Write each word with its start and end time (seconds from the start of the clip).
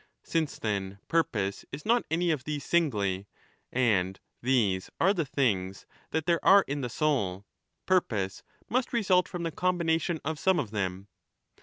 Since, 0.23 0.57
then, 0.57 0.97
purpose 1.07 1.63
is 1.71 1.85
not 1.85 2.05
any 2.09 2.31
of 2.31 2.43
these 2.43 2.65
singly, 2.65 3.27
and 3.71 4.19
these 4.41 4.89
are 4.99 5.13
the 5.13 5.25
things 5.27 5.85
that 6.09 6.25
there 6.25 6.43
are 6.43 6.65
in 6.67 6.81
the 6.81 6.89
soul, 6.89 7.45
purpose 7.85 8.41
must 8.67 8.93
result 8.93 9.27
from 9.27 9.43
the 9.43 9.51
combination 9.51 10.19
of 10.25 10.39
some 10.39 10.57
of 10.57 10.71
them. 10.71 11.07